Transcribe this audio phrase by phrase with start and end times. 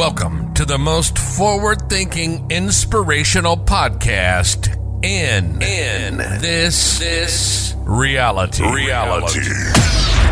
[0.00, 8.62] Welcome to the most forward thinking, inspirational podcast in, in this, this reality.
[8.62, 9.40] Reality.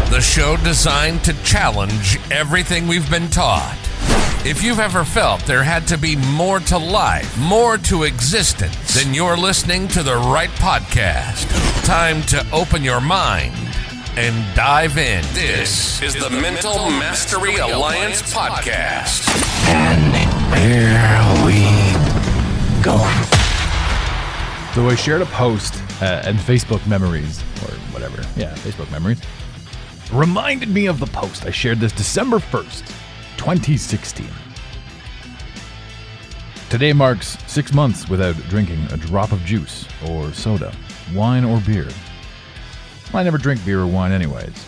[0.08, 3.78] The show designed to challenge everything we've been taught.
[4.46, 9.12] If you've ever felt there had to be more to life, more to existence, then
[9.12, 11.46] you're listening to the right podcast.
[11.84, 13.67] Time to open your mind
[14.18, 15.22] and dive in.
[15.32, 19.28] This is the Mental Mastery Alliance podcast.
[19.68, 20.12] And
[20.58, 21.62] here we
[22.82, 22.96] go.
[24.74, 28.22] So I shared a post uh, and Facebook memories, or whatever.
[28.36, 29.20] Yeah, Facebook memories.
[30.12, 31.46] Reminded me of the post.
[31.46, 32.88] I shared this December 1st,
[33.36, 34.26] 2016.
[36.70, 40.74] Today marks six months without drinking a drop of juice or soda,
[41.14, 41.86] wine or beer.
[43.14, 44.66] I never drink beer or wine, anyways.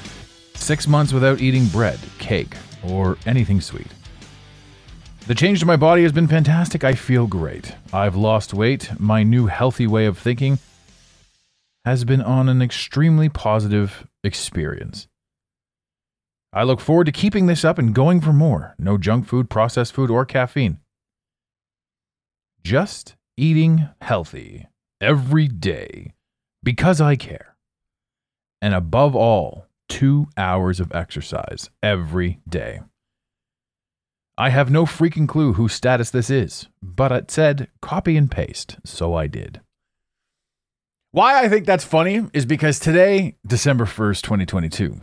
[0.54, 3.86] Six months without eating bread, cake, or anything sweet.
[5.26, 6.82] The change to my body has been fantastic.
[6.82, 7.74] I feel great.
[7.92, 8.91] I've lost weight.
[8.98, 10.58] My new healthy way of thinking
[11.84, 15.06] has been on an extremely positive experience.
[16.52, 18.75] I look forward to keeping this up and going for more.
[18.78, 20.78] No junk food, processed food, or caffeine.
[22.64, 24.66] Just eating healthy
[25.00, 26.12] every day
[26.62, 27.50] because I care.
[28.62, 32.80] And above all, two hours of exercise every day.
[34.39, 38.78] I have no freaking clue whose status this is, but it said copy and paste,
[38.84, 39.61] so I did.
[41.12, 45.00] Why I think that's funny is because today, December 1st, 2022,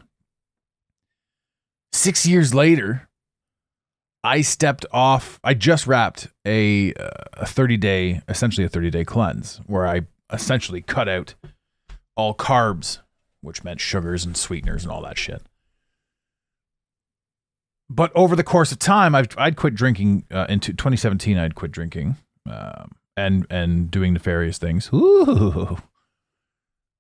[1.92, 3.10] six years later,
[4.24, 6.94] I stepped off, I just wrapped a,
[7.34, 11.36] a 30 day, essentially a 30 day cleanse, where I essentially cut out
[12.16, 13.00] all carbs,
[13.48, 15.42] which meant sugars and sweeteners and all that shit
[17.90, 21.38] but over the course of time, I've I'd quit drinking uh, into 2017.
[21.38, 22.18] I'd quit drinking
[22.50, 24.90] um, and and doing nefarious things.
[24.94, 25.78] Ooh.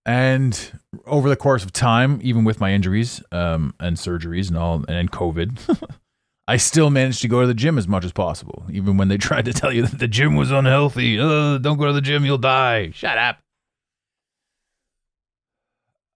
[0.06, 4.86] And over the course of time, even with my injuries um, and surgeries and all,
[4.88, 5.90] and COVID,
[6.47, 8.66] I still managed to go to the gym as much as possible.
[8.72, 11.88] Even when they tried to tell you that the gym was unhealthy, uh, don't go
[11.88, 12.91] to the gym, you'll die.
[12.91, 13.40] Shut up.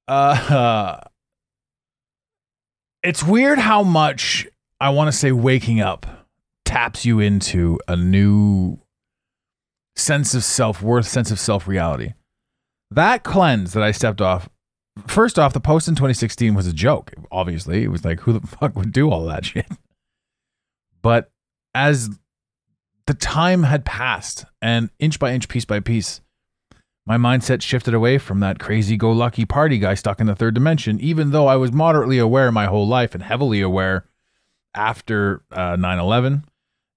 [0.08, 1.00] Uh,
[3.04, 4.48] it's weird how much
[4.80, 6.28] I want to say waking up
[6.66, 8.80] taps you into a new
[9.96, 12.14] sense of self worth, sense of self reality.
[12.90, 14.50] That cleanse that I stepped off,
[15.08, 17.14] first off, the post in 2016 was a joke.
[17.32, 19.68] Obviously, it was like, who the fuck would do all that shit?
[21.02, 21.32] But
[21.74, 22.10] as
[23.08, 26.22] the time had passed and inch by inch, piece by piece,
[27.12, 30.54] my mindset shifted away from that crazy go lucky party guy stuck in the third
[30.54, 34.06] dimension, even though I was moderately aware my whole life and heavily aware
[34.74, 36.44] after uh, 9/11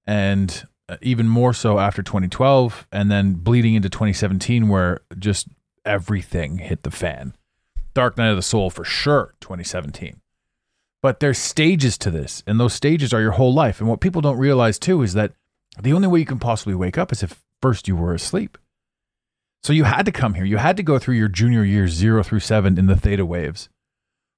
[0.06, 5.48] and uh, even more so after 2012 and then bleeding into 2017 where just
[5.84, 7.34] everything hit the fan.
[7.92, 10.20] Dark Night of the Soul for sure 2017.
[11.02, 14.20] But there's stages to this and those stages are your whole life and what people
[14.20, 15.32] don't realize too is that
[15.82, 18.58] the only way you can possibly wake up is if first you were asleep.
[19.64, 20.44] So you had to come here.
[20.44, 23.70] You had to go through your junior years 0 through 7 in the theta waves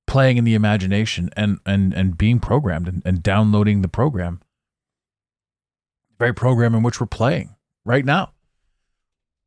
[0.07, 4.41] playing in the imagination and and and being programmed and, and downloading the program.
[6.11, 8.35] The very program in which we're playing right now.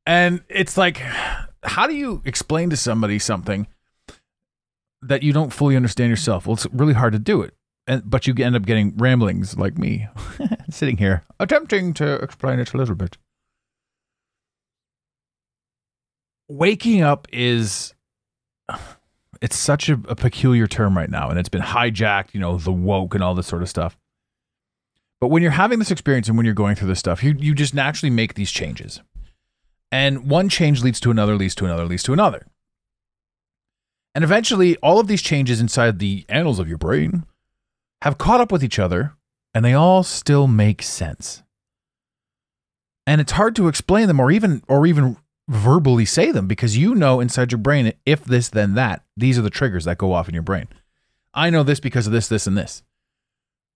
[0.06, 1.02] And it's like
[1.64, 3.68] how do you explain to somebody something
[5.02, 6.46] that you don't fully understand yourself?
[6.46, 7.54] Well it's really hard to do it.
[7.88, 10.10] And but you end up getting ramblings like me
[10.70, 13.18] sitting here attempting to explain it a little bit
[16.50, 17.94] waking up is
[19.42, 22.34] it's such a, a, peculiar term right now, and it's been hijacked.
[22.34, 23.98] You know, the woke and all this sort of stuff.
[25.22, 27.56] But when you're having this experience and when you're going through this stuff, you you
[27.56, 29.02] just naturally make these changes,
[29.92, 32.46] and one change leads to another, leads to another, leads to another,
[34.16, 37.26] and eventually, all of these changes inside the annals of your brain
[38.02, 39.14] have caught up with each other,
[39.54, 41.44] and they all still make sense.
[43.06, 45.18] And it's hard to explain them, or even or even
[45.50, 49.42] verbally say them because you know inside your brain if this then that these are
[49.42, 50.68] the triggers that go off in your brain.
[51.34, 52.84] I know this because of this this and this.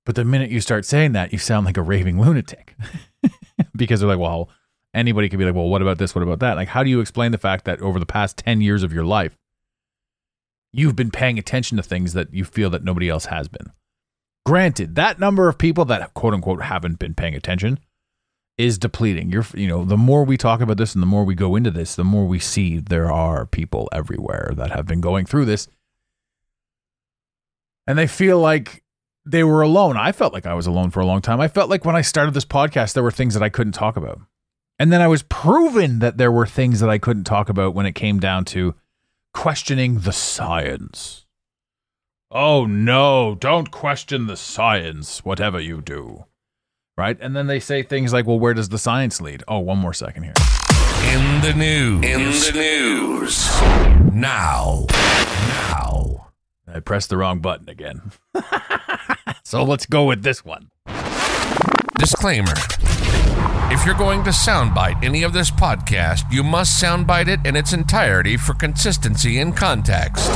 [0.05, 2.75] But the minute you start saying that you sound like a raving lunatic
[3.75, 4.49] because they're like well
[4.93, 6.13] anybody could be like well what about this?
[6.13, 6.57] What about that?
[6.57, 9.05] Like how do you explain the fact that over the past 10 years of your
[9.05, 9.35] life
[10.71, 13.71] you've been paying attention to things that you feel that nobody else has been?
[14.45, 17.79] Granted that number of people that quote unquote haven't been paying attention
[18.57, 19.31] is depleting.
[19.31, 21.71] You're, you know, the more we talk about this and the more we go into
[21.71, 25.67] this, the more we see there are people everywhere that have been going through this.
[27.87, 28.83] And they feel like
[29.25, 29.97] they were alone.
[29.97, 31.41] I felt like I was alone for a long time.
[31.41, 33.97] I felt like when I started this podcast, there were things that I couldn't talk
[33.97, 34.21] about.
[34.79, 37.85] And then I was proven that there were things that I couldn't talk about when
[37.85, 38.75] it came down to
[39.33, 41.25] questioning the science.
[42.31, 46.25] Oh no, don't question the science, whatever you do.
[46.95, 47.17] Right?
[47.19, 49.43] And then they say things like, well, where does the science lead?
[49.47, 50.33] Oh, one more second here.
[51.11, 52.05] In the news.
[52.05, 53.61] In the news.
[54.13, 54.85] Now.
[54.89, 56.27] Now.
[56.67, 58.11] I pressed the wrong button again.
[59.43, 60.69] so let's go with this one.
[61.97, 62.53] Disclaimer.
[63.71, 67.73] If you're going to soundbite any of this podcast, you must soundbite it in its
[67.73, 70.29] entirety for consistency and context.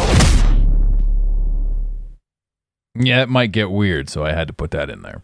[2.96, 5.24] Yeah, it might get weird, so I had to put that in there.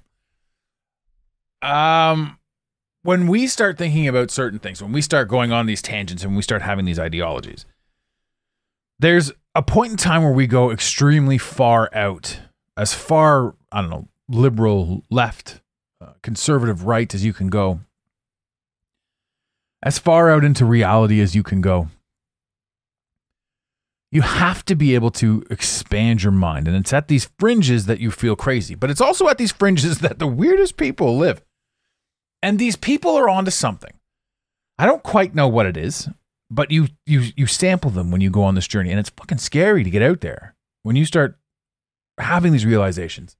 [1.64, 2.38] Um
[3.04, 6.36] when we start thinking about certain things, when we start going on these tangents and
[6.36, 7.66] we start having these ideologies,
[9.00, 12.40] there's a point in time where we go extremely far out,
[12.78, 15.62] as far, I don't know, liberal, left,
[16.02, 17.82] uh, conservative, right as you can go,
[19.84, 21.90] as far out into reality as you can go.
[24.12, 26.68] You have to be able to expand your mind.
[26.68, 30.00] And it's at these fringes that you feel crazy, but it's also at these fringes
[30.00, 31.42] that the weirdest people live.
[32.44, 33.94] And these people are onto something.
[34.78, 36.10] I don't quite know what it is,
[36.52, 39.38] but you you you sample them when you go on this journey and it's fucking
[39.38, 40.54] scary to get out there.
[40.82, 41.40] When you start
[42.20, 43.38] having these realizations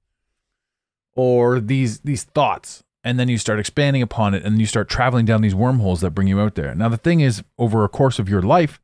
[1.14, 5.26] or these these thoughts and then you start expanding upon it and you start traveling
[5.26, 6.74] down these wormholes that bring you out there.
[6.74, 8.80] Now the thing is over a course of your life,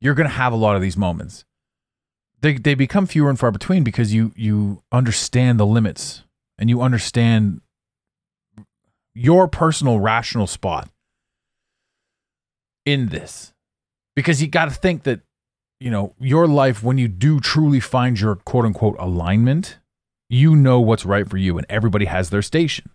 [0.00, 1.44] you're going to have a lot of these moments.
[2.40, 6.24] They they become fewer and far between because you you understand the limits
[6.58, 7.60] and you understand
[9.14, 10.88] your personal rational spot
[12.84, 13.52] in this.
[14.16, 15.20] Because you got to think that
[15.80, 19.78] you know your life when you do truly find your quote unquote alignment
[20.28, 22.90] you know what's right for you and everybody has their station.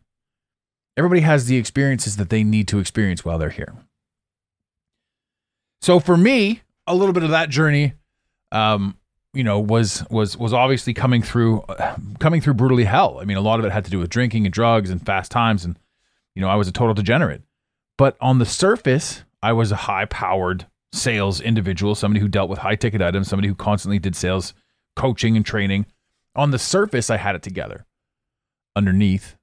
[0.95, 3.73] Everybody has the experiences that they need to experience while they're here.
[5.81, 7.93] So for me a little bit of that journey
[8.51, 8.97] um
[9.33, 13.19] you know was was was obviously coming through uh, coming through brutally hell.
[13.21, 15.31] I mean a lot of it had to do with drinking and drugs and fast
[15.31, 15.79] times and
[16.35, 17.41] you know, I was a total degenerate.
[17.97, 22.59] But on the surface, I was a high powered sales individual, somebody who dealt with
[22.59, 24.53] high ticket items, somebody who constantly did sales
[24.95, 25.85] coaching and training.
[26.35, 27.85] On the surface, I had it together.
[28.75, 29.35] Underneath,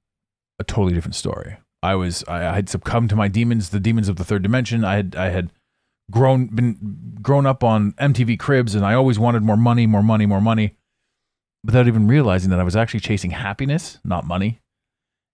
[0.59, 1.57] a totally different story.
[1.83, 4.83] I was I had succumbed to my demons, the demons of the third dimension.
[4.83, 5.51] I had I had
[6.11, 10.25] grown been grown up on MTV Cribs and I always wanted more money, more money,
[10.25, 10.75] more money
[11.63, 14.60] without even realizing that I was actually chasing happiness, not money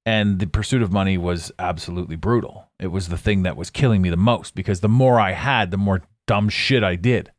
[0.08, 2.70] and the pursuit of money was absolutely brutal.
[2.80, 5.70] It was the thing that was killing me the most because the more I had,
[5.70, 7.34] the more dumb shit I did.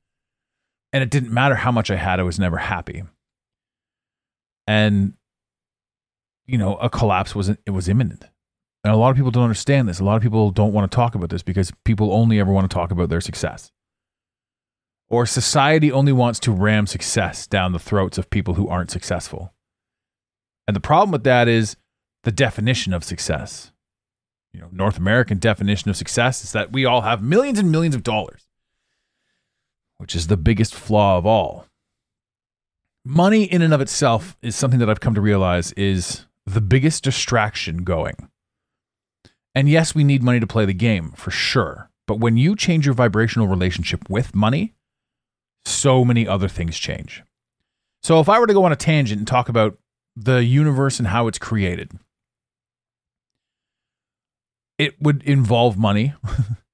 [0.93, 3.05] And it didn't matter how much I had, I was never happy.
[4.67, 5.15] And
[6.47, 8.27] you know, a collapse wasn't—it was imminent.
[8.85, 9.99] And a lot of people don't understand this.
[9.99, 12.71] A lot of people don't want to talk about this because people only ever want
[12.71, 13.73] to talk about their success.
[15.09, 19.55] Or society only wants to ram success down the throats of people who aren't successful.
[20.67, 21.77] And the problem with that is
[22.25, 23.73] the definition of success.
[24.53, 27.95] You know, North American definition of success is that we all have millions and millions
[27.95, 28.49] of dollars,
[29.99, 31.67] which is the biggest flaw of all.
[33.05, 37.05] Money in and of itself is something that I've come to realize is the biggest
[37.05, 38.29] distraction going.
[39.55, 41.91] And yes, we need money to play the game for sure.
[42.07, 44.75] But when you change your vibrational relationship with money,
[45.65, 47.23] so many other things change.
[48.03, 49.79] So if I were to go on a tangent and talk about
[50.17, 51.93] the universe and how it's created,
[54.79, 56.15] it would involve money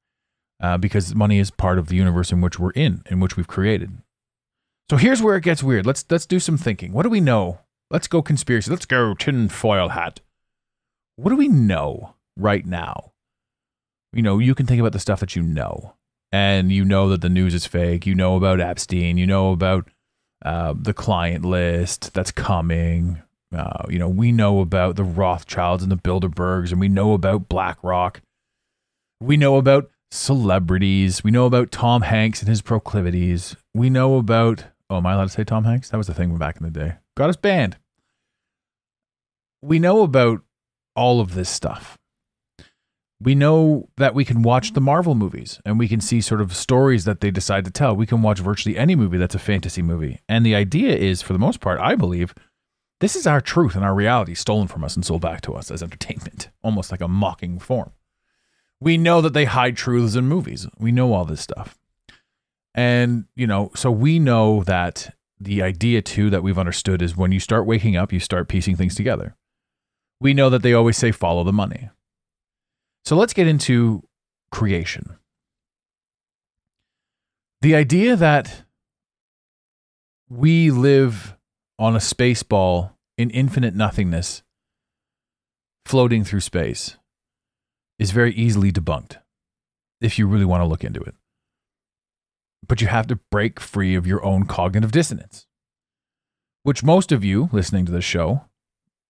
[0.62, 3.48] uh, because money is part of the universe in which we're in, in which we've
[3.48, 3.90] created.
[4.90, 5.86] So here's where it gets weird.
[5.86, 6.92] Let's let's do some thinking.
[6.92, 7.60] What do we know?
[7.90, 8.70] Let's go conspiracy.
[8.70, 10.20] Let's go tinfoil hat.
[11.16, 13.12] What do we know right now?
[14.12, 15.94] You know, you can think about the stuff that you know,
[16.30, 18.06] and you know that the news is fake.
[18.06, 19.16] You know about Epstein.
[19.16, 19.88] You know about
[20.44, 23.22] uh, the client list that's coming.
[23.54, 27.48] Uh, you know, we know about the Rothschilds and the Bilderbergs, and we know about
[27.48, 28.20] BlackRock.
[29.20, 31.22] We know about celebrities.
[31.22, 33.56] We know about Tom Hanks and his proclivities.
[33.74, 34.64] We know about.
[34.90, 35.90] Oh, am I allowed to say Tom Hanks?
[35.90, 36.96] That was the thing back in the day.
[37.16, 37.76] Got us banned.
[39.62, 40.42] We know about
[40.94, 41.96] all of this stuff.
[43.20, 46.54] We know that we can watch the Marvel movies and we can see sort of
[46.54, 47.96] stories that they decide to tell.
[47.96, 50.20] We can watch virtually any movie that's a fantasy movie.
[50.28, 52.34] And the idea is, for the most part, I believe,
[53.04, 55.70] this is our truth and our reality stolen from us and sold back to us
[55.70, 57.92] as entertainment, almost like a mocking form.
[58.80, 60.66] We know that they hide truths in movies.
[60.78, 61.76] We know all this stuff.
[62.74, 67.30] And, you know, so we know that the idea too that we've understood is when
[67.30, 69.36] you start waking up, you start piecing things together.
[70.18, 71.90] We know that they always say follow the money.
[73.04, 74.02] So let's get into
[74.50, 75.18] creation.
[77.60, 78.62] The idea that
[80.30, 81.36] we live
[81.78, 84.42] on a space ball in infinite nothingness
[85.86, 86.96] floating through space
[87.98, 89.18] is very easily debunked
[90.00, 91.14] if you really want to look into it.
[92.66, 95.46] But you have to break free of your own cognitive dissonance,
[96.62, 98.46] which most of you listening to this show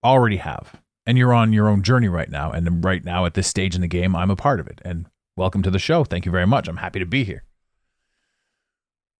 [0.04, 0.80] already have.
[1.06, 2.50] And you're on your own journey right now.
[2.50, 4.80] And right now, at this stage in the game, I'm a part of it.
[4.84, 5.06] And
[5.36, 6.02] welcome to the show.
[6.02, 6.66] Thank you very much.
[6.66, 7.44] I'm happy to be here.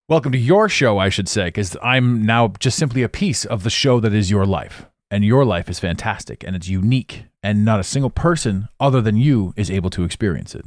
[0.06, 3.62] Welcome to your show, I should say, because I'm now just simply a piece of
[3.62, 4.84] the show that is your life.
[5.10, 7.24] And your life is fantastic and it's unique.
[7.42, 10.66] And not a single person other than you is able to experience it.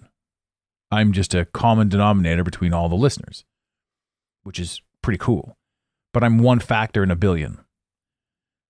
[0.89, 3.46] I'm just a common denominator between all the listeners,
[4.41, 5.56] which is pretty cool.
[6.13, 7.60] But I'm one factor in a billion.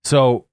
[0.04, 0.48] So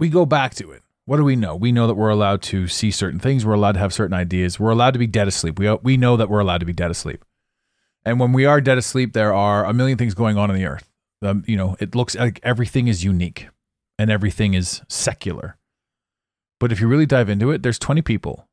[0.00, 0.82] we go back to it.
[1.04, 1.54] What do we know?
[1.54, 3.46] We know that we're allowed to see certain things.
[3.46, 4.58] We're allowed to have certain ideas.
[4.58, 5.60] We're allowed to be dead asleep.
[5.60, 7.24] We, uh, we know that we're allowed to be dead asleep.
[8.06, 10.64] And when we are dead asleep, there are a million things going on in the
[10.64, 10.88] earth.
[11.22, 13.48] Um, you know, it looks like everything is unique
[13.98, 15.58] and everything is secular.
[16.60, 18.46] But if you really dive into it, there's 20 people,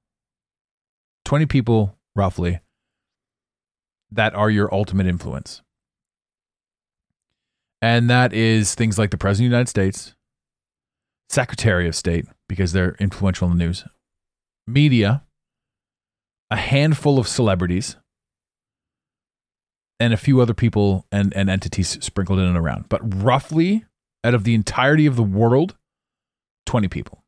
[1.25, 2.61] 20 people roughly,
[4.11, 5.61] that are your ultimate influence.
[7.79, 10.15] And that is things like the President of the United States,
[11.29, 13.83] Secretary of State, because they're influential in the news,
[14.65, 15.23] media,
[16.49, 17.97] a handful of celebrities,
[19.99, 22.89] and a few other people and, and entities sprinkled in and around.
[22.89, 23.85] But roughly,
[24.23, 25.75] out of the entirety of the world,
[26.65, 27.23] 20 people.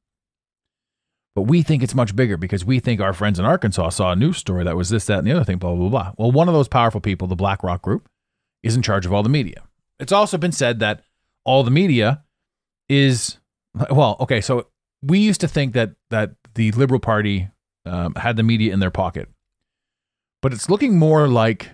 [1.35, 4.15] But we think it's much bigger because we think our friends in Arkansas saw a
[4.15, 6.13] news story that was this, that, and the other thing, blah, blah, blah.
[6.17, 8.07] Well, one of those powerful people, the BlackRock Group,
[8.63, 9.63] is in charge of all the media.
[9.99, 11.03] It's also been said that
[11.43, 12.23] all the media
[12.87, 13.37] is,
[13.89, 14.67] well, okay, so
[15.03, 17.49] we used to think that that the Liberal Party
[17.85, 19.29] um, had the media in their pocket,
[20.41, 21.69] but it's looking more like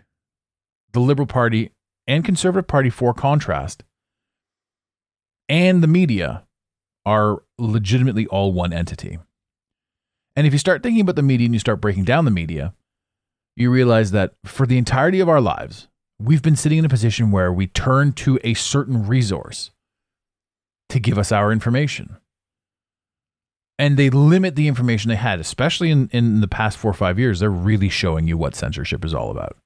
[0.93, 1.71] the Liberal Party
[2.07, 3.83] and Conservative Party, for contrast,
[5.47, 6.45] and the media
[7.05, 9.19] are legitimately all one entity.
[10.35, 12.73] And if you start thinking about the media and you start breaking down the media,
[13.55, 15.87] you realize that for the entirety of our lives,
[16.19, 19.71] we've been sitting in a position where we turn to a certain resource
[20.89, 22.17] to give us our information.
[23.77, 27.17] And they limit the information they had, especially in, in the past four or five
[27.17, 27.39] years.
[27.39, 29.57] They're really showing you what censorship is all about.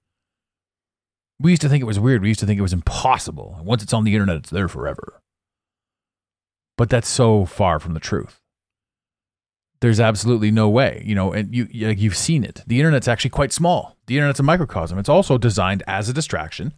[1.39, 2.22] We used to think it was weird.
[2.22, 3.60] We used to think it was impossible.
[3.63, 5.22] Once it's on the internet, it's there forever.
[6.77, 8.39] But that's so far from the truth.
[9.82, 12.62] There's absolutely no way, you know, and you you've seen it.
[12.65, 13.98] The internet's actually quite small.
[14.08, 14.98] The internet's a microcosm.
[14.98, 16.74] It's also designed as a distraction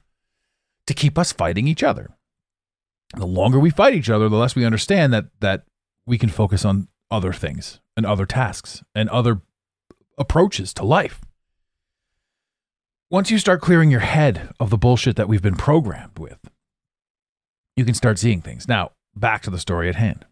[0.88, 2.10] to keep us fighting each other.
[3.16, 5.64] The longer we fight each other, the less we understand that that
[6.06, 9.42] we can focus on other things and other tasks and other
[10.18, 11.22] approaches to life.
[13.10, 16.40] Once you start clearing your head of the bullshit that we've been programmed with,
[17.78, 18.68] you can start seeing things.
[18.68, 20.26] Now, back to the story at hand.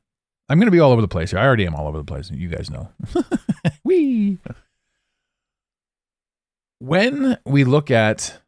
[0.50, 1.39] I'm going to be all over the place here.
[1.39, 2.29] I already am all over the place.
[2.29, 2.89] You guys know.
[3.86, 4.39] Wee.
[6.79, 8.41] When we look at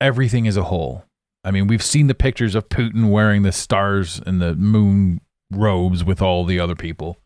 [0.00, 1.04] everything as a whole,
[1.44, 5.20] I mean, we've seen the pictures of Putin wearing the stars and the moon
[5.52, 7.18] robes with all the other people.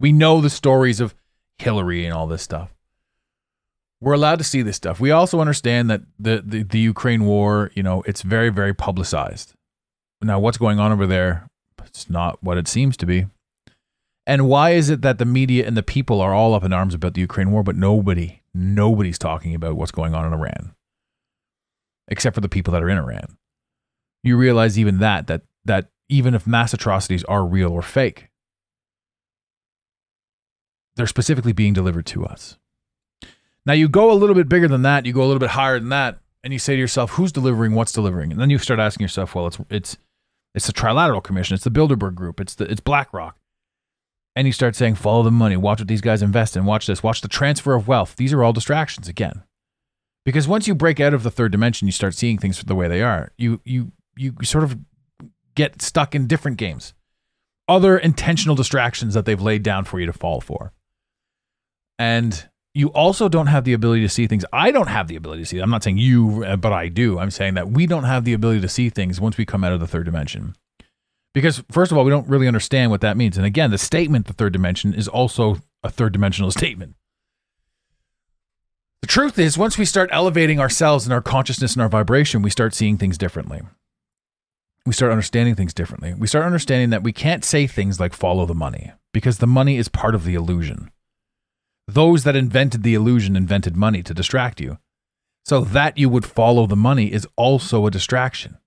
[0.00, 1.14] We know the stories of
[1.58, 2.75] Hillary and all this stuff.
[4.00, 5.00] We're allowed to see this stuff.
[5.00, 9.54] We also understand that the, the, the Ukraine war, you know, it's very, very publicized.
[10.20, 11.48] Now, what's going on over there?
[11.84, 13.26] It's not what it seems to be.
[14.26, 16.94] And why is it that the media and the people are all up in arms
[16.94, 20.74] about the Ukraine war, but nobody, nobody's talking about what's going on in Iran,
[22.08, 23.36] except for the people that are in Iran?
[24.24, 28.28] You realize even that that that even if mass atrocities are real or fake,
[30.96, 32.58] they're specifically being delivered to us.
[33.66, 35.78] Now you go a little bit bigger than that, you go a little bit higher
[35.78, 38.30] than that, and you say to yourself, who's delivering, what's delivering?
[38.30, 39.96] And then you start asking yourself, well, it's it's
[40.54, 43.36] it's the Trilateral Commission, it's the Bilderberg Group, it's the it's BlackRock.
[44.36, 47.02] And you start saying, follow the money, watch what these guys invest in, watch this,
[47.02, 48.16] watch the transfer of wealth.
[48.16, 49.42] These are all distractions again.
[50.26, 52.86] Because once you break out of the third dimension, you start seeing things the way
[52.86, 53.32] they are.
[53.36, 54.78] You you you sort of
[55.54, 56.94] get stuck in different games.
[57.68, 60.72] Other intentional distractions that they've laid down for you to fall for.
[61.98, 64.44] And you also don't have the ability to see things.
[64.52, 65.58] I don't have the ability to see.
[65.60, 67.18] I'm not saying you, uh, but I do.
[67.18, 69.72] I'm saying that we don't have the ability to see things once we come out
[69.72, 70.54] of the third dimension.
[71.32, 73.38] Because, first of all, we don't really understand what that means.
[73.38, 76.96] And again, the statement, the third dimension, is also a third dimensional statement.
[79.00, 82.50] The truth is, once we start elevating ourselves and our consciousness and our vibration, we
[82.50, 83.62] start seeing things differently.
[84.84, 86.12] we start understanding things differently.
[86.12, 89.78] We start understanding that we can't say things like follow the money because the money
[89.78, 90.90] is part of the illusion.
[91.88, 94.78] Those that invented the illusion invented money to distract you.
[95.44, 98.58] So that you would follow the money is also a distraction.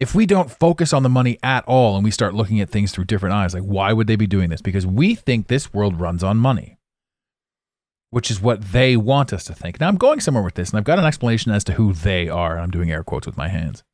[0.00, 2.90] If we don't focus on the money at all and we start looking at things
[2.90, 4.60] through different eyes, like why would they be doing this?
[4.60, 6.76] Because we think this world runs on money,
[8.10, 9.78] which is what they want us to think.
[9.78, 12.28] Now I'm going somewhere with this and I've got an explanation as to who they
[12.28, 12.58] are.
[12.58, 13.84] I'm doing air quotes with my hands.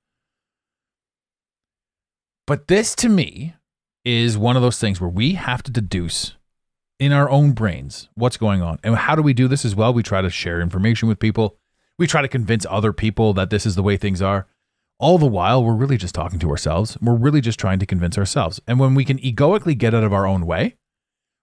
[2.46, 3.56] But this to me
[4.06, 6.37] is one of those things where we have to deduce
[6.98, 8.78] in our own brains what's going on.
[8.82, 9.92] And how do we do this as well?
[9.92, 11.56] We try to share information with people
[11.98, 14.46] we try to convince other people that this is the way things are.
[15.00, 16.96] All the while, we're really just talking to ourselves.
[17.00, 18.60] We're really just trying to convince ourselves.
[18.66, 20.76] And when we can egoically get out of our own way,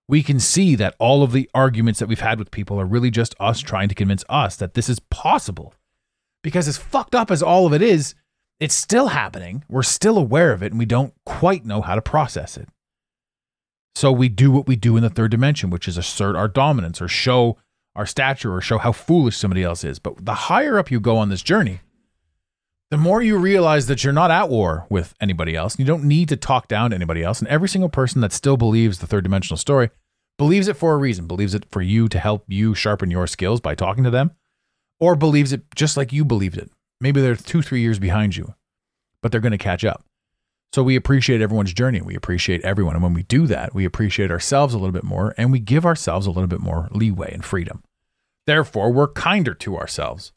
[0.08, 3.12] we can see that all of the arguments that we've had with people are really
[3.12, 5.74] just us trying to convince us that this is possible.
[6.42, 8.14] Because as fucked up as all of it is,
[8.60, 9.64] it's still happening.
[9.68, 12.70] We're still aware of it and we don't quite know how to process it.
[14.06, 17.02] So we do what we do in the third dimension, which is assert our dominance
[17.02, 17.58] or show
[17.96, 19.98] our stature or show how foolish somebody else is.
[19.98, 21.80] But the higher up you go on this journey,
[22.92, 25.80] the more you realize that you're not at war with anybody else.
[25.80, 27.40] You don't need to talk down to anybody else.
[27.40, 29.90] And every single person that still believes the third dimensional story
[30.38, 33.60] believes it for a reason, believes it for you to help you sharpen your skills
[33.60, 34.30] by talking to them,
[35.00, 36.70] or believes it just like you believed it.
[37.02, 38.54] Maybe they're two, three years behind you,
[39.24, 40.06] but they're going to catch up.
[40.76, 42.02] So we appreciate everyone's journey.
[42.02, 42.96] We appreciate everyone.
[42.96, 45.86] And when we do that, we appreciate ourselves a little bit more and we give
[45.86, 47.82] ourselves a little bit more leeway and freedom.
[48.46, 50.34] Therefore, we're kinder to ourselves.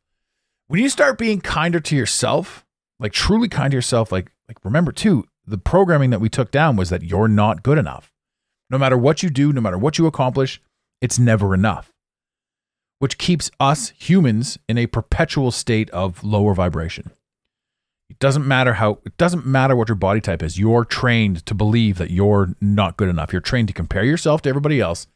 [0.68, 2.64] When you start being kinder to yourself,
[3.00, 6.76] like truly kind to yourself, like like remember too, the programming that we took down
[6.76, 8.12] was that you're not good enough.
[8.70, 10.62] No matter what you do, no matter what you accomplish,
[11.00, 11.90] it's never enough.
[13.00, 17.10] Which keeps us humans in a perpetual state of lower vibration.
[18.10, 20.58] It doesn't matter how it doesn't matter what your body type is.
[20.58, 23.32] You're trained to believe that you're not good enough.
[23.32, 25.06] You're trained to compare yourself to everybody else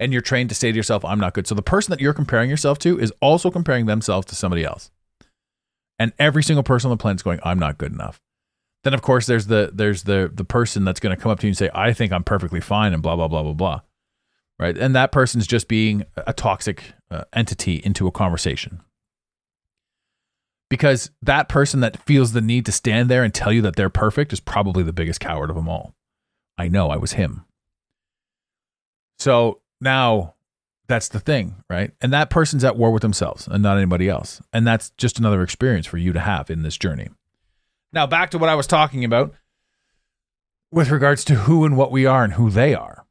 [0.00, 1.46] and you're trained to say to yourself, I'm not good.
[1.46, 4.90] So the person that you're comparing yourself to is also comparing themselves to somebody else.
[5.98, 8.20] And every single person on the planet is going, I'm not good enough.
[8.82, 11.46] Then of course there's the there's the the person that's going to come up to
[11.46, 13.80] you and say, I think I'm perfectly fine and blah blah blah blah blah.
[14.58, 14.76] Right?
[14.76, 18.80] And that person's just being a toxic uh, entity into a conversation.
[20.72, 23.90] Because that person that feels the need to stand there and tell you that they're
[23.90, 25.94] perfect is probably the biggest coward of them all.
[26.56, 27.44] I know, I was him.
[29.18, 30.32] So now,
[30.88, 31.90] that's the thing, right?
[32.00, 34.40] And that person's at war with themselves and not anybody else.
[34.50, 37.10] And that's just another experience for you to have in this journey.
[37.92, 39.34] Now, back to what I was talking about
[40.70, 43.04] with regards to who and what we are and who they are.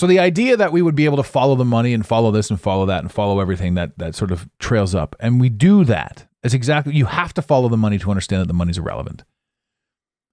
[0.00, 2.50] So the idea that we would be able to follow the money and follow this
[2.50, 5.84] and follow that and follow everything that that sort of trails up, and we do
[5.84, 6.27] that.
[6.42, 9.24] It's exactly you have to follow the money to understand that the money's irrelevant.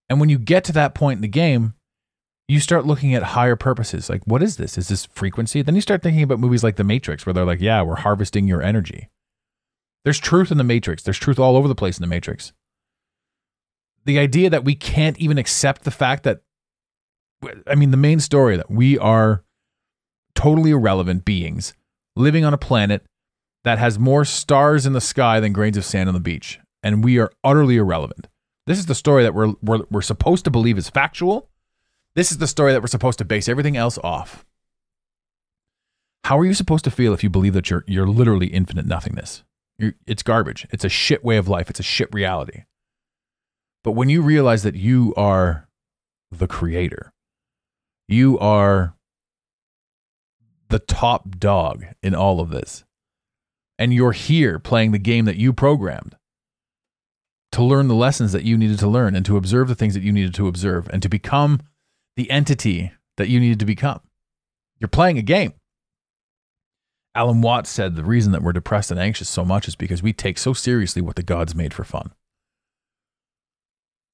[0.10, 1.74] And when you get to that point in the game,
[2.48, 4.10] you start looking at higher purposes.
[4.10, 4.78] Like, what is this?
[4.78, 5.64] Is this frequency?
[5.64, 8.48] Then you start thinking about movies like The Matrix, where they're like, yeah, we're harvesting
[8.48, 9.10] your energy.
[10.04, 11.02] There's truth in The Matrix.
[11.02, 12.54] There's truth all over the place in The Matrix.
[14.06, 16.42] The idea that we can't even accept the fact that,
[17.66, 19.44] I mean, the main story that we are
[20.36, 21.74] totally irrelevant beings
[22.16, 23.04] living on a planet
[23.66, 26.60] that has more stars in the sky than grains of sand on the beach.
[26.82, 28.28] And we are utterly irrelevant.
[28.66, 31.50] This is the story that we're, we're, we're supposed to believe is factual
[32.16, 34.46] this is the story that we're supposed to base everything else off.
[36.24, 39.44] How are you supposed to feel if you believe that you're you're literally infinite nothingness?
[39.78, 40.66] You're, it's garbage.
[40.72, 41.70] It's a shit way of life.
[41.70, 42.64] It's a shit reality.
[43.84, 45.68] But when you realize that you are
[46.32, 47.14] the creator,
[48.08, 48.96] you are
[50.70, 52.86] the top dog in all of this,
[53.78, 56.16] and you're here playing the game that you programmed
[57.52, 60.04] to learn the lessons that you needed to learn and to observe the things that
[60.04, 61.62] you needed to observe and to become
[62.18, 64.02] the entity that you needed to become.
[64.80, 65.54] You're playing a game.
[67.16, 70.12] Alan Watts said the reason that we're depressed and anxious so much is because we
[70.12, 72.12] take so seriously what the gods made for fun.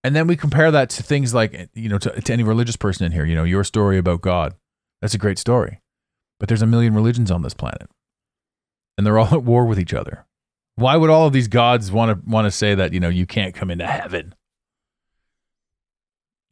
[0.03, 3.05] And then we compare that to things like, you know, to, to any religious person
[3.05, 4.53] in here, you know, your story about God.
[5.01, 5.79] That's a great story.
[6.39, 7.89] But there's a million religions on this planet.
[9.01, 10.27] And they're all at war with each other.
[10.75, 13.25] Why would all of these gods want to want to say that, you know, you
[13.25, 14.35] can't come into heaven?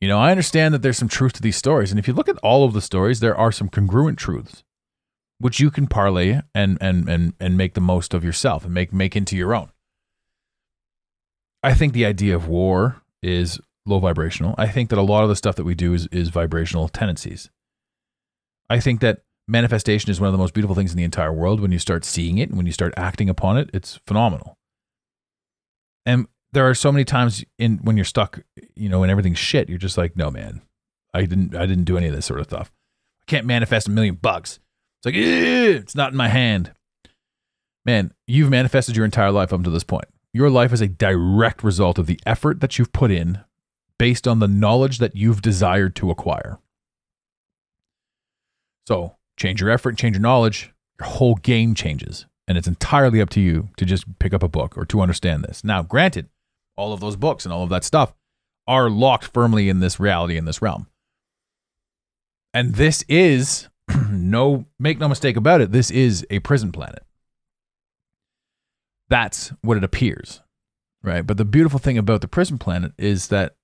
[0.02, 1.92] You know, I understand that there's some truth to these stories.
[1.92, 4.64] And if you look at all of the stories, there are some congruent truths
[5.38, 8.92] which you can parlay and and and and make the most of yourself and make
[8.92, 9.70] make into your own.
[11.62, 14.56] I think the idea of war is low vibrational.
[14.58, 17.52] I think that a lot of the stuff that we do is is vibrational tendencies.
[18.72, 21.60] I think that manifestation is one of the most beautiful things in the entire world
[21.60, 24.58] when you start seeing it and when you start acting upon it, it's phenomenal.
[26.06, 28.42] And there are so many times in when you're stuck,
[28.76, 30.62] you know, and everything's shit, you're just like, no, man,
[31.14, 32.72] I didn't, I didn't do any of this sort of stuff.
[33.22, 34.60] I can't manifest a million bucks.
[35.00, 36.74] It's like, it's not in my hand.
[37.86, 40.06] Man, you've manifested your entire life up to this point.
[40.34, 43.40] Your life is a direct result of the effort that you've put in
[43.98, 46.60] based on the knowledge that you've desired to acquire.
[48.88, 52.26] So change your effort, change your knowledge, your whole game changes.
[52.48, 55.44] And it's entirely up to you to just pick up a book or to understand
[55.44, 55.64] this.
[55.64, 56.30] Now, granted,
[56.76, 58.14] all of those books and all of that stuff
[58.68, 60.88] are locked firmly in this reality, in this realm.
[62.54, 63.70] And this is
[64.10, 67.04] no, make no mistake about it, this is a prison planet.
[69.10, 70.42] That's what it appears,
[71.04, 71.26] right?
[71.26, 73.56] But the beautiful thing about the prison planet is that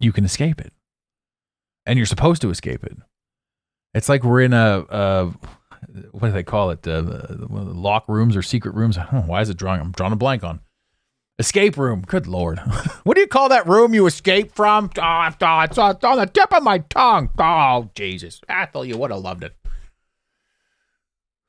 [0.00, 0.72] you can escape it.
[1.84, 2.96] And you're supposed to escape it.
[3.94, 5.32] It's like we're in a, a
[6.12, 6.86] what do they call it?
[6.86, 8.96] Uh, lock rooms or secret rooms.
[9.26, 9.80] Why is it drawing?
[9.80, 10.60] I'm drawing a blank on.
[11.38, 12.02] Escape room.
[12.06, 12.58] Good lord.
[13.04, 14.90] what do you call that room you escape from?
[14.98, 17.30] Oh, it's on the tip of my tongue.
[17.38, 18.40] Oh, Jesus.
[18.48, 19.54] Ethel, you would have loved it.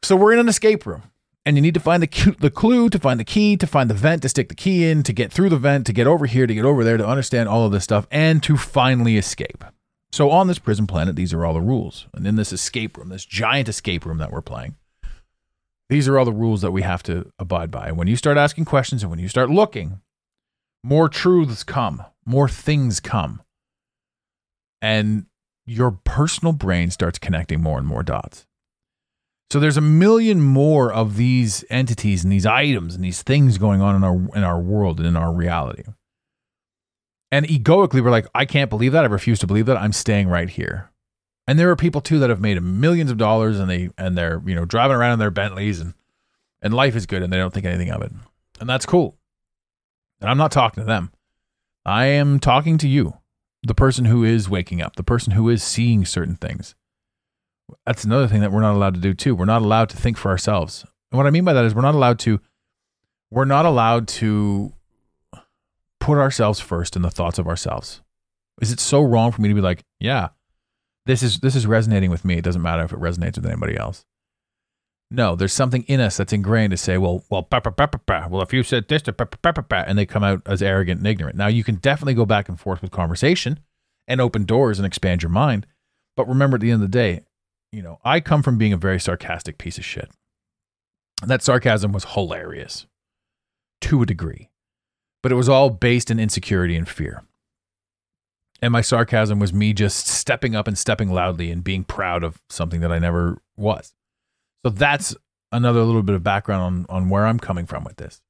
[0.03, 1.03] So we're in an escape room.
[1.45, 3.95] And you need to find the, the clue, to find the key, to find the
[3.95, 6.45] vent, to stick the key in, to get through the vent, to get over here,
[6.45, 9.63] to get over there, to understand all of this stuff, and to finally escape.
[10.11, 12.07] So on this prison planet, these are all the rules.
[12.13, 14.75] And in this escape room, this giant escape room that we're playing,
[15.89, 17.87] these are all the rules that we have to abide by.
[17.87, 20.01] And when you start asking questions and when you start looking,
[20.83, 23.41] more truths come, more things come.
[24.81, 25.25] And
[25.65, 28.45] your personal brain starts connecting more and more dots.
[29.51, 33.81] So there's a million more of these entities and these items and these things going
[33.81, 35.83] on in our in our world and in our reality.
[37.31, 39.03] And egoically, we're like, I can't believe that.
[39.03, 39.77] I refuse to believe that.
[39.77, 40.89] I'm staying right here.
[41.47, 44.41] And there are people too that have made millions of dollars and they and they're
[44.45, 45.95] you know driving around in their Bentleys and
[46.61, 48.11] and life is good and they don't think anything of it,
[48.59, 49.17] and that's cool.
[50.21, 51.11] And I'm not talking to them.
[51.85, 53.15] I am talking to you,
[53.63, 56.75] the person who is waking up, the person who is seeing certain things.
[57.85, 59.33] That's another thing that we're not allowed to do too.
[59.33, 60.85] We're not allowed to think for ourselves.
[61.11, 62.39] And what I mean by that is we're not allowed to
[63.31, 64.73] we're not allowed to
[66.09, 68.01] put ourselves first in the thoughts of ourselves.
[68.63, 70.29] Is it so wrong for me to be like, yeah,
[71.05, 72.37] this is this is resonating with me.
[72.37, 74.05] It doesn't matter if it resonates with anybody else.
[75.11, 78.41] No, there's something in us that's ingrained to say, well, well, bah, bah, bah, well,
[78.41, 81.35] if you said this, and they come out as arrogant and ignorant.
[81.35, 83.59] Now you can definitely go back and forth with conversation
[84.07, 85.67] and open doors and expand your mind.
[86.17, 87.21] But remember, at the end of the day,
[87.71, 90.09] you know, I come from being a very sarcastic piece of shit.
[91.23, 92.87] That sarcasm was hilarious
[93.81, 94.48] to a degree
[95.21, 97.23] but it was all based in insecurity and fear.
[98.61, 102.41] And my sarcasm was me just stepping up and stepping loudly and being proud of
[102.49, 103.93] something that I never was.
[104.65, 105.15] So that's
[105.51, 108.21] another little bit of background on, on where I'm coming from with this.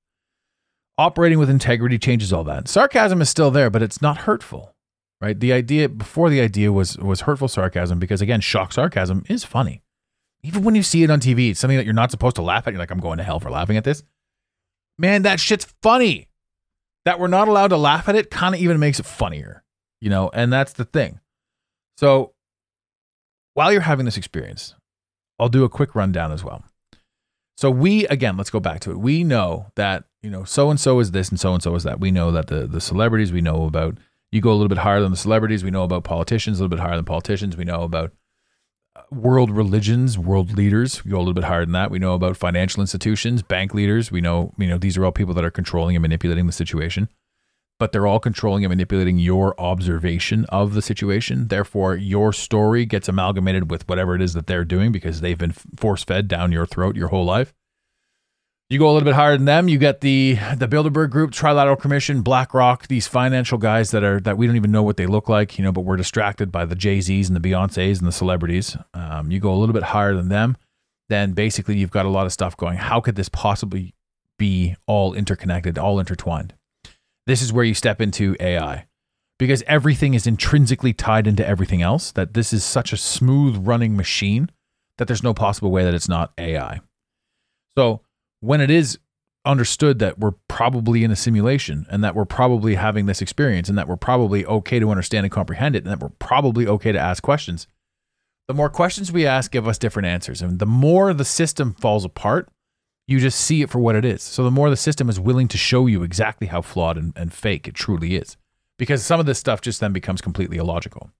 [0.97, 2.67] Operating with integrity changes all that.
[2.67, 4.75] Sarcasm is still there, but it's not hurtful,
[5.21, 5.39] right?
[5.39, 9.81] The idea before the idea was was hurtful sarcasm because again, shock sarcasm is funny.
[10.43, 12.67] Even when you see it on TV, it's something that you're not supposed to laugh
[12.67, 12.73] at.
[12.73, 14.03] You're like, I'm going to hell for laughing at this.
[14.97, 16.28] Man, that shit's funny
[17.09, 19.63] that we're not allowed to laugh at it kind of even makes it funnier,
[19.99, 21.19] you know, and that's the thing.
[21.97, 22.33] So
[23.55, 24.75] while you're having this experience,
[25.39, 26.63] I'll do a quick rundown as well.
[27.57, 28.99] So we again, let's go back to it.
[28.99, 31.81] We know that, you know, so and so is this and so and so is
[31.81, 31.99] that.
[31.99, 33.97] We know that the the celebrities we know about
[34.31, 36.77] you go a little bit higher than the celebrities, we know about politicians, a little
[36.77, 38.11] bit higher than politicians, we know about
[39.11, 41.03] world religions, world leaders.
[41.03, 41.91] We go a little bit higher than that.
[41.91, 44.11] We know about financial institutions, bank leaders.
[44.11, 47.09] We know, you know, these are all people that are controlling and manipulating the situation.
[47.79, 51.47] But they're all controlling and manipulating your observation of the situation.
[51.47, 55.53] Therefore, your story gets amalgamated with whatever it is that they're doing because they've been
[55.53, 57.53] force fed down your throat your whole life.
[58.71, 59.67] You go a little bit higher than them.
[59.67, 64.37] You get the the Bilderberg Group, Trilateral Commission, BlackRock, these financial guys that are that
[64.37, 66.75] we don't even know what they look like, you know, but we're distracted by the
[66.75, 68.77] Jay Z's and the Beyonces and the celebrities.
[69.19, 70.57] Um, you go a little bit higher than them,
[71.09, 72.77] then basically you've got a lot of stuff going.
[72.77, 73.93] How could this possibly
[74.37, 76.53] be all interconnected, all intertwined?
[77.27, 78.87] This is where you step into AI
[79.37, 82.11] because everything is intrinsically tied into everything else.
[82.11, 84.49] That this is such a smooth running machine
[84.97, 86.81] that there's no possible way that it's not AI.
[87.77, 88.01] So
[88.39, 88.99] when it is
[89.45, 93.77] understood that we're probably in a simulation and that we're probably having this experience and
[93.77, 96.99] that we're probably okay to understand and comprehend it and that we're probably okay to
[96.99, 97.67] ask questions,
[98.49, 100.41] the more questions we ask give us different answers.
[100.41, 102.49] And the more the system falls apart,
[103.07, 104.23] you just see it for what it is.
[104.23, 107.31] So the more the system is willing to show you exactly how flawed and, and
[107.31, 108.37] fake it truly is.
[108.79, 111.11] Because some of this stuff just then becomes completely illogical.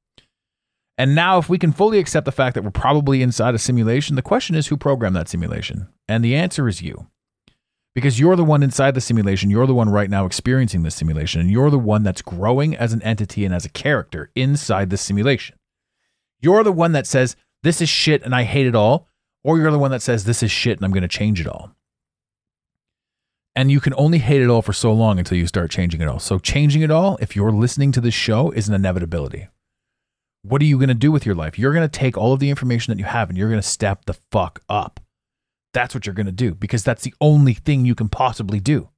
[0.98, 4.16] And now, if we can fully accept the fact that we're probably inside a simulation,
[4.16, 5.88] the question is who programmed that simulation?
[6.08, 7.08] And the answer is you.
[8.00, 9.50] because you're the one inside the simulation.
[9.50, 12.94] You're the one right now experiencing the simulation, and you're the one that's growing as
[12.94, 15.59] an entity and as a character inside the simulation.
[16.42, 19.08] You're the one that says, This is shit and I hate it all,
[19.44, 21.48] or you're the one that says, This is shit and I'm going to change it
[21.48, 21.76] all.
[23.56, 26.08] And you can only hate it all for so long until you start changing it
[26.08, 26.20] all.
[26.20, 29.50] So, changing it all, if you're listening to this show, is an inevitability.
[30.44, 31.60] What are you going to do with your life?
[31.60, 33.68] You're going to take all of the information that you have and you're going to
[33.68, 35.02] step the fuck up.
[35.74, 38.90] That's what you're going to do because that's the only thing you can possibly do.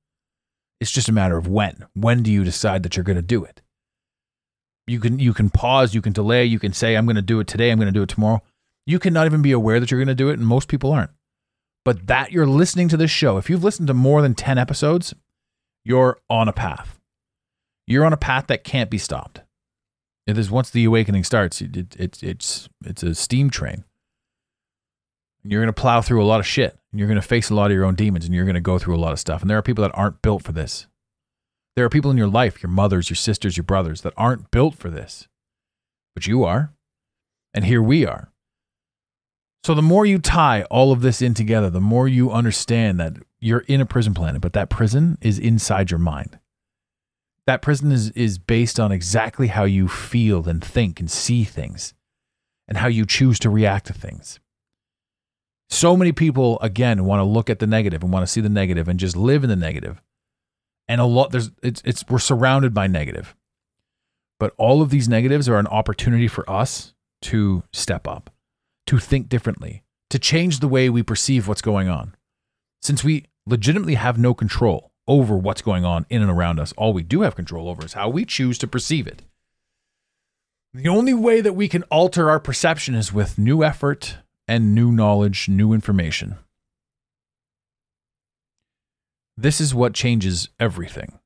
[0.79, 1.85] It's just a matter of when.
[1.93, 3.61] When do you decide that you're going to do it?
[4.87, 7.39] You can you can pause, you can delay, you can say I'm going to do
[7.39, 8.41] it today, I'm going to do it tomorrow.
[8.85, 11.11] You cannot even be aware that you're going to do it and most people aren't.
[11.83, 15.13] But that you're listening to this show, if you've listened to more than 10 episodes,
[15.83, 16.99] you're on a path.
[17.87, 19.41] You're on a path that can't be stopped.
[20.27, 23.83] It is once the awakening starts, it, it, it's it's it's a steam train.
[25.43, 27.55] You're going to plow through a lot of shit, and you're going to face a
[27.55, 29.41] lot of your own demons, and you're going to go through a lot of stuff.
[29.41, 30.85] And there are people that aren't built for this.
[31.75, 34.75] There are people in your life, your mothers, your sisters, your brothers, that aren't built
[34.75, 35.27] for this,
[36.13, 36.73] but you are,
[37.53, 38.31] and here we are.
[39.63, 43.17] So the more you tie all of this in together, the more you understand that
[43.39, 46.39] you're in a prison planet, but that prison is inside your mind.
[47.47, 51.93] That prison is, is based on exactly how you feel and think and see things
[52.67, 54.39] and how you choose to react to things.
[55.69, 58.49] So many people, again, want to look at the negative and want to see the
[58.49, 60.01] negative and just live in the negative.
[60.87, 63.35] And a lot, there's, it's, it's, we're surrounded by negative.
[64.39, 68.31] But all of these negatives are an opportunity for us to step up
[68.87, 72.15] to think differently, to change the way we perceive what's going on.
[72.81, 76.93] Since we legitimately have no control over what's going on in and around us, all
[76.93, 79.21] we do have control over is how we choose to perceive it.
[80.73, 84.17] The only way that we can alter our perception is with new effort
[84.47, 86.35] and new knowledge, new information.
[89.41, 91.17] This is what changes everything.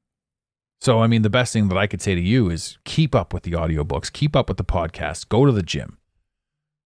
[0.80, 3.34] So, I mean, the best thing that I could say to you is keep up
[3.34, 5.98] with the audiobooks, keep up with the podcast, go to the gym,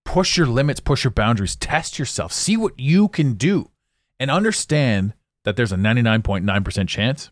[0.06, 3.70] push your limits, push your boundaries, test yourself, see what you can do,
[4.20, 5.14] and understand
[5.46, 7.30] that there's a 99.9% chance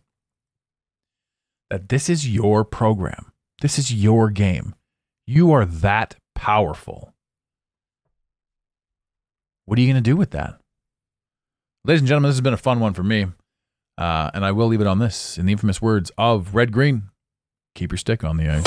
[1.68, 3.32] that this is your program.
[3.62, 4.76] This is your game.
[5.26, 7.14] You are that powerful.
[9.64, 10.60] What are you going to do with that?
[11.84, 13.26] Ladies and gentlemen, this has been a fun one for me.
[13.98, 17.10] Uh, and I will leave it on this in the infamous words of Red Green
[17.78, 18.64] keep your stick on the ice.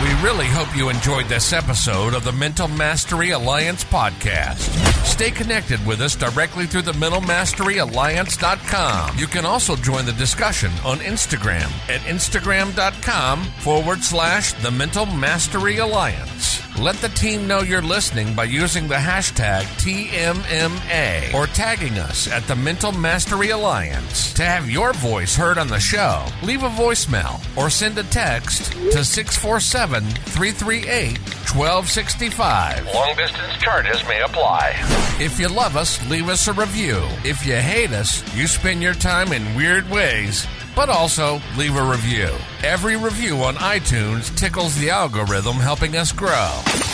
[0.00, 4.70] We really hope you enjoyed this episode of the Mental Mastery Alliance podcast.
[5.04, 9.18] Stay connected with us directly through the mentalmasteryalliance.com.
[9.18, 15.78] You can also join the discussion on Instagram at instagram.com forward slash the Mental Mastery
[15.78, 16.62] Alliance.
[16.78, 22.44] Let the team know you're listening by using the hashtag TMMA or tagging us at
[22.44, 24.32] the Mental Mastery Alliance.
[24.34, 28.72] To have your voice heard on the show, leave a voicemail or send a text
[28.72, 32.86] to 647 338 1265.
[32.94, 34.74] Long distance charges may apply.
[35.20, 37.02] If you love us, leave us a review.
[37.22, 41.82] If you hate us, you spend your time in weird ways but also leave a
[41.82, 42.28] review.
[42.62, 46.50] Every review on iTunes tickles the algorithm, helping us grow.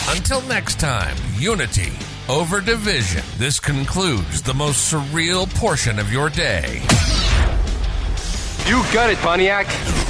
[0.09, 1.93] Until next time, unity
[2.27, 3.23] over division.
[3.37, 6.81] This concludes the most surreal portion of your day.
[8.67, 10.08] You got it, Pontiac.